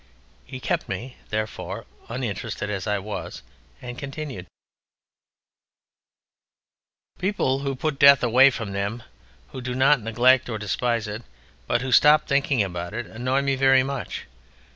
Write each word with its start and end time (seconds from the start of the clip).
He 0.43 0.59
kept 0.59 0.89
me, 0.89 1.17
therefore, 1.29 1.85
uninterested 2.09 2.71
as 2.71 2.87
I 2.87 2.97
was, 2.97 3.43
and 3.83 3.99
continued: 3.99 4.47
"People 7.19 7.59
who 7.59 7.75
put 7.75 7.99
Death 7.99 8.23
away 8.23 8.49
from 8.49 8.71
them, 8.71 9.03
who 9.51 9.61
do 9.61 9.75
not 9.75 10.01
neglect 10.01 10.49
or 10.49 10.57
despise 10.57 11.07
it 11.07 11.21
but 11.67 11.81
who 11.83 11.91
stop 11.91 12.25
thinking 12.25 12.63
about 12.63 12.95
it, 12.95 13.05
annoy 13.05 13.43
me 13.43 13.53
very 13.55 13.83
much. 13.83 14.25